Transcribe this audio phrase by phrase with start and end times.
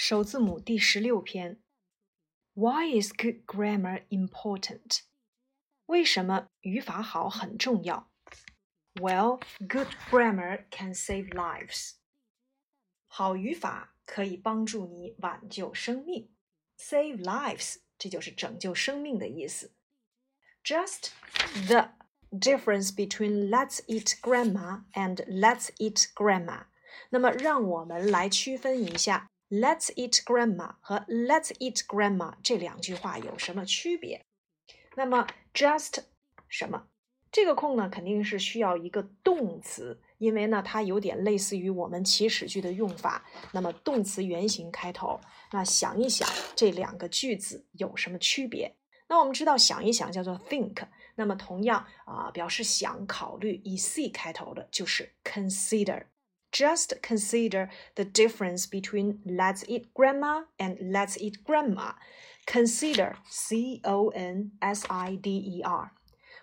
[0.00, 1.60] 首字母第十六篇。
[2.54, 5.00] Why is good grammar important？
[5.86, 8.10] 为什么语法好很重要？
[8.94, 11.96] Well, good grammar can save lives.
[13.06, 16.30] 好语法可以帮助你挽救生命。
[16.78, 19.74] Save lives，这就是拯救生命的意思。
[20.64, 21.10] Just
[21.68, 21.90] the
[22.30, 26.66] difference between let's eat grandma and let's eat grandma。
[27.10, 34.25] 那么，让我们来区分一下 let's eat grandma 和 let's eat grandma 这两句话有什么区别。
[34.95, 35.99] 那么，just
[36.47, 36.87] 什么？
[37.31, 43.25] 这个空呢，肯定是需要一个动词，因为呢，它有点类似于我们祈使句的用法。
[43.53, 45.19] 那么，动词原形开头。
[45.51, 48.75] 那想一想，这两个句子有什么区别？
[49.07, 50.85] 那我们知道，想一想叫做 think。
[51.15, 56.03] 那么，同样啊，表示想、考虑，以 c 开头的就是 consider。
[56.52, 61.92] Just consider the difference between let's eat grandma and let's eat grandma.
[62.46, 65.90] Consider, C O N S I D E R.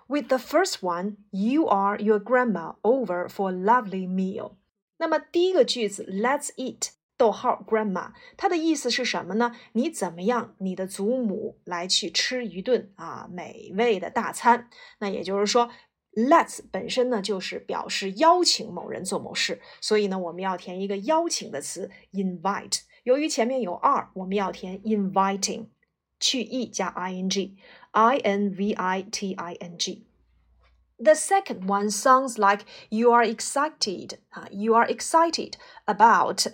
[0.08, 4.58] With the first one, you are your grandma over for a lovely meal.
[4.98, 9.56] 那么第一个句子，Let's eat，逗号 grandma，它的意思是什么呢？
[9.72, 10.54] 你怎么样？
[10.60, 14.70] 你的祖母来去吃一顿啊美味的大餐。
[15.00, 15.72] 那也就是说
[16.15, 22.81] ，Let's 本身呢就是表示邀请某人做某事，所以呢我们要填一个邀请的词 invite。
[23.05, 25.67] 由于前面有 are，我们要填 inviting，
[26.21, 27.57] 去 e 加 ing。
[27.93, 30.07] I N V I T I N G.
[30.99, 34.19] The second one sounds like you are excited.
[34.29, 35.55] 啊，you are excited
[35.87, 36.53] about.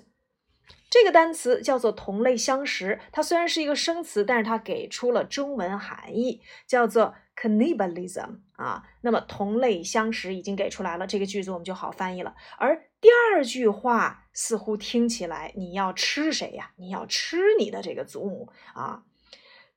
[0.89, 8.83] 这个单词叫做同类相识，它虽然是一个生词，但是它给出了中文含义，叫做 cannibalism 啊。
[9.01, 12.35] 那么同类相食已经给出来了，这个句子我们就好翻译了。
[12.59, 16.71] 而第二句话似乎听起来你要吃谁呀？
[16.77, 19.05] 你要吃你的这个祖母啊。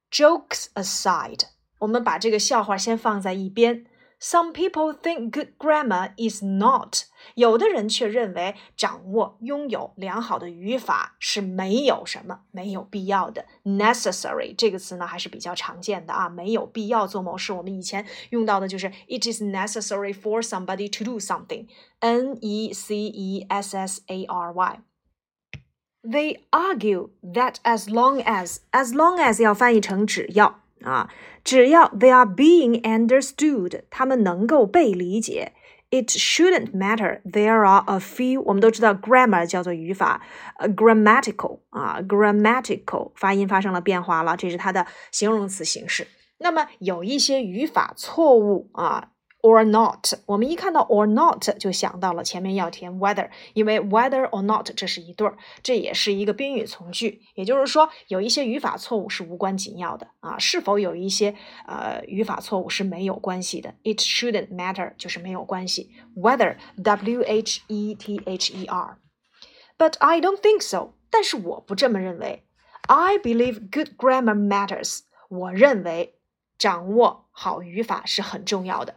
[0.10, 1.42] Jokes aside，
[1.80, 3.86] 我们把这个笑话先放在一边。
[4.25, 13.47] Some people think good grammar is not，有的人却认为掌握、拥有良好的语法是没有什么、没有必要的。
[13.65, 17.53] Necessary 这个词呢还是比较常见的啊，没有必要做某事。
[17.53, 24.53] 我们以前用到的就是 It is necessary for somebody to do something。N E C E S S A R
[24.53, 31.10] Y。They argue that as long as as long as 要翻译成只要 啊，
[31.44, 35.54] 只要 they are being understood，他们能够被理解。
[35.90, 37.22] It shouldn't matter.
[37.24, 38.42] There are a few.
[38.42, 40.22] 我们都知道 grammar 叫做语法，
[40.58, 46.08] 呃，grammatical 啊，grammatical 发音发生了变化了，这是它的形容词形式。
[46.40, 49.12] 那么有一些语法错误啊。
[49.42, 61.36] Or not，我们一看到 or not 就想到了前面要填 whether，因为 whether or not 这是一对儿，这也是一个宾语从句，也就是说有一些语法错误是无关紧要的啊，是否有一些
[61.68, 72.44] 呃语法错误是没有关系的，it shouldn't matter 就是没有关系，whether w h e t h e r，but I don't think so，但是我不这么认为
[72.88, 76.16] ，I believe good grammar matters，我认为
[76.58, 78.96] 掌握好语法是很重要的。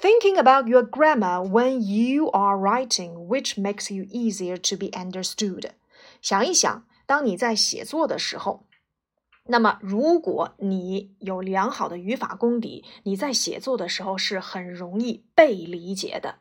[0.00, 5.70] Thinking about your grammar when you are writing, which makes you easier to be understood.
[6.20, 8.66] 想一想，当你在写作的时候，
[9.44, 16.36] 那么如果你有良好的语法功底，你在写作的时候是很容易被理解的。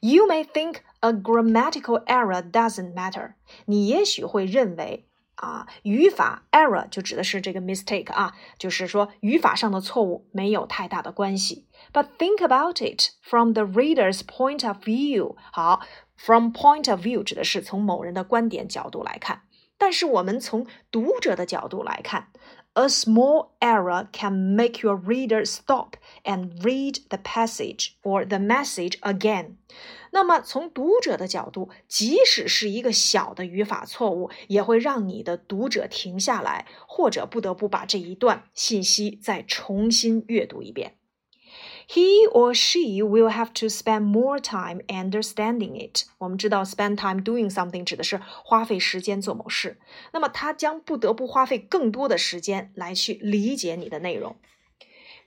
[0.00, 3.34] You may think a grammatical error doesn't matter.
[3.66, 11.67] 你也许会认为 啊，语法 error 就指的是这个 mistake 啊，就是说语法上的错误没有太大的关系。
[11.91, 15.35] But think about it from the reader's point of view。
[15.51, 15.81] 好
[16.15, 19.41] ，from point of view 指的是从某人的观点角度来看，
[19.77, 22.29] 但是我们从读者的角度来看。
[22.77, 29.55] A small error can make your reader stop and read the passage or the message again.
[30.11, 40.95] 那么，从读者的角度，即使是一个小的语法错误，也会让你的读者停下来，或者不得不把这一段信息再重新阅读一遍。
[41.88, 46.04] He or she will have to spend more time understanding it。
[46.18, 49.78] 我们知道，spend time doing something 指的是花费时间做某事。
[50.12, 54.36] 那么，他将不得不花费更多的时间来去理解你的内容。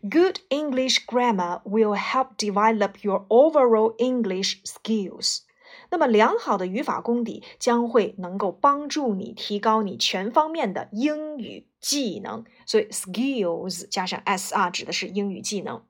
[0.02, 5.44] Good English grammar will help develop your overall English skills。
[5.90, 12.44] 那么，良好的语法功底将会能够帮助你提高你全方面的英语技能。
[12.66, 15.84] 所以，skills 加上 s 啊，指的是英语技能。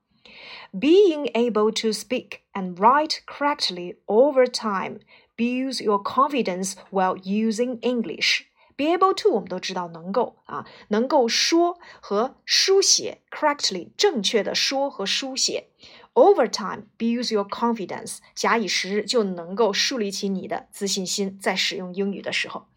[0.73, 4.99] Being able to speak and write correctly over time
[5.35, 8.45] builds your confidence while using English.
[8.75, 15.69] be able to 我们都知道能够啊，能够说和书写 correctly 正确的说和书写。
[16.13, 22.67] Over time builds your confidence，假以时日就能够树立起你的自信心，在使用英语的时候。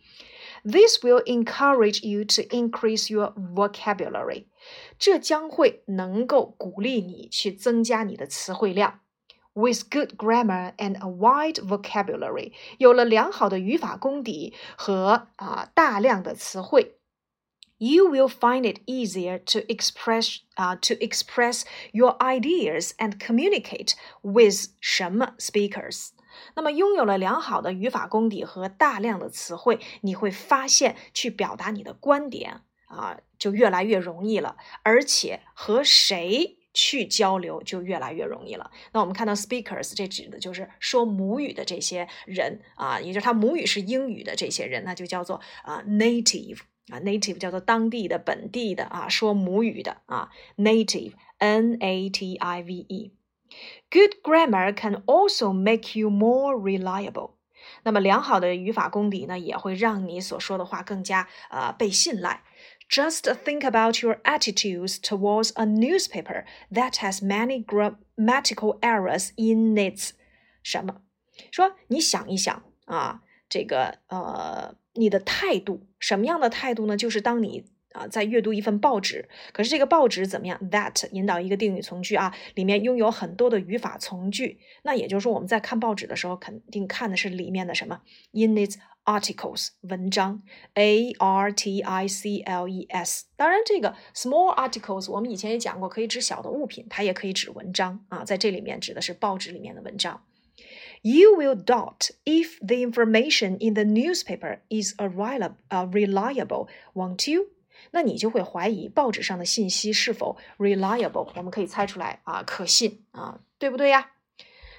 [0.64, 4.46] This will encourage you to increase your vocabulary，
[4.98, 9.00] 这将会能够鼓励你去增加你的词汇量。
[9.54, 16.98] With good grammar and a wide vocabulary，有了良好的语法功底和啊大量的词汇。
[17.78, 25.34] you will find it easier to express uh, to express your ideas and communicate with 什么
[25.38, 26.10] speakers。
[26.54, 38.69] 那么，拥有了良好的语法功底和大量的词汇，你会发现去表达你的观点 啊，就越来越容易了，而且和谁去交流就越来越容易了。
[38.93, 46.59] 那我们看到 speakers，这指的就是说母语的这些人啊，也就是他母语是英语的这些人，那就叫做啊 native。
[46.91, 53.13] 啊，native 叫做当地的、本地的啊，说母语的啊，native，n a t i v e。
[53.89, 57.35] Good grammar can also make you more reliable。
[57.83, 62.43] 那么良好的语法功底呢，也会让你所说的话更加呃被信赖。
[62.91, 70.11] Just think about your attitudes towards a newspaper that has many grammatical errors in its
[70.61, 71.01] 什么？
[71.51, 74.75] 说你想一想啊，这个呃。
[74.93, 76.97] 你的态度什么样的态度呢？
[76.97, 84.59] 就是当你啊在阅读一份报纸，可是这个报纸怎么样？That 引导一个定语从句啊，里面拥有很多的语法从句。
[84.83, 88.01] 那也就是说，我们在看报纸的时候，肯定看的是里面的什么
[88.33, 90.42] ？In its articles 文章，
[90.74, 93.26] A R T I C L E S。
[93.36, 98.24] 当然，这个 small articles 我们以前也讲过，可以指小的物品，它也可以指文章啊。
[98.24, 100.22] 在这里面指的是报纸里面的文章。
[101.02, 107.48] You will doubt if the information in the newspaper is a reliable, won't you?
[107.92, 111.30] 那你就会怀疑报纸上的信息是否 reliable。
[111.36, 114.10] 我们可以猜出来啊，可信啊，对不对呀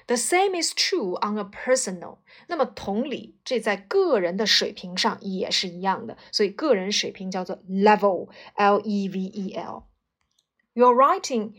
[0.06, 2.18] ？The same is true on a personal。
[2.46, 6.16] 那么同理，这在个人的水平上也是一样的。
[6.32, 11.54] 所以个人水平叫做 level，l e v e l。Your writing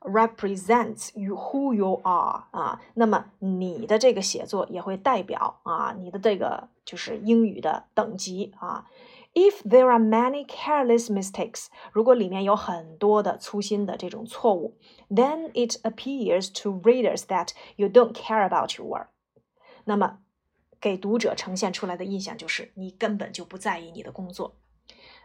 [0.00, 8.86] represents you who you are 啊，那么你的这个写作也会代表啊你的这个就是英语的等级啊。
[9.34, 14.76] If there are many careless mistakes，如果里面有很多的粗心的这种错误，
[15.08, 19.08] then it appears to readers that you don't care about your work。
[19.84, 20.18] 那么
[20.80, 24.56] 给读者呈现出来的印象就是你根本就不在意你的工作。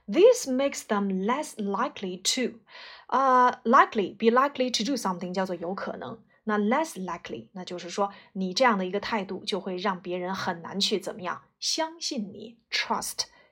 [0.06, 2.60] This makes them less likely to，
[3.08, 6.20] 呃、uh,，likely be likely to do something 叫做有可能。
[6.44, 12.58] 那 less likely，那就是说你这样的一个态度就会让别人很难去怎么样相信你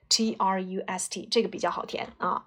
[0.08, 2.46] ，trust，t r u s t，这个比较好填啊。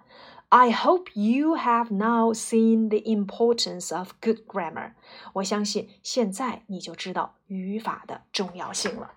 [0.50, 4.94] I hope you have now seen the importance of good grammar。
[5.34, 9.12] 我相信现在你就知道语法的重要性了。